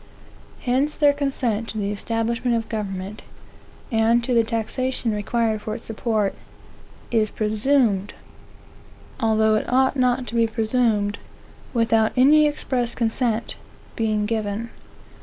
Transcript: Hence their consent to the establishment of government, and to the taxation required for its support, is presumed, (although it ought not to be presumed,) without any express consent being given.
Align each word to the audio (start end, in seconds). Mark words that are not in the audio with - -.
Hence 0.61 0.97
their 0.97 1.13
consent 1.13 1.67
to 1.69 1.77
the 1.77 1.91
establishment 1.91 2.57
of 2.57 2.67
government, 2.67 3.21
and 3.91 4.23
to 4.23 4.33
the 4.33 4.43
taxation 4.43 5.11
required 5.13 5.61
for 5.61 5.75
its 5.75 5.83
support, 5.83 6.33
is 7.11 7.29
presumed, 7.29 8.15
(although 9.19 9.53
it 9.53 9.71
ought 9.71 9.95
not 9.95 10.25
to 10.25 10.33
be 10.33 10.47
presumed,) 10.47 11.19
without 11.71 12.13
any 12.17 12.47
express 12.47 12.95
consent 12.95 13.57
being 13.95 14.25
given. 14.25 14.71